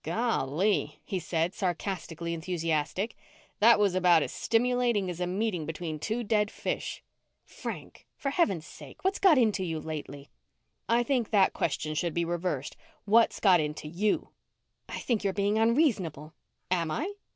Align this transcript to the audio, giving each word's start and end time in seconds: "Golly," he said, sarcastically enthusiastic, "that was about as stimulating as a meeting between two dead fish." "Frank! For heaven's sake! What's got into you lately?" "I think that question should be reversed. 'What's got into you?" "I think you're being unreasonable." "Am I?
"Golly," 0.03 0.99
he 1.05 1.19
said, 1.19 1.53
sarcastically 1.53 2.33
enthusiastic, 2.33 3.13
"that 3.59 3.77
was 3.77 3.93
about 3.93 4.23
as 4.23 4.31
stimulating 4.33 5.11
as 5.11 5.19
a 5.19 5.27
meeting 5.27 5.67
between 5.67 5.99
two 5.99 6.23
dead 6.23 6.49
fish." 6.49 7.03
"Frank! 7.45 8.07
For 8.15 8.31
heaven's 8.31 8.65
sake! 8.65 9.03
What's 9.03 9.19
got 9.19 9.37
into 9.37 9.63
you 9.63 9.79
lately?" 9.79 10.31
"I 10.89 11.03
think 11.03 11.29
that 11.29 11.53
question 11.53 11.93
should 11.93 12.15
be 12.15 12.25
reversed. 12.25 12.75
'What's 13.05 13.39
got 13.39 13.59
into 13.59 13.87
you?" 13.87 14.29
"I 14.89 14.97
think 15.01 15.23
you're 15.23 15.33
being 15.33 15.59
unreasonable." 15.59 16.33
"Am 16.71 16.89
I? 16.89 17.13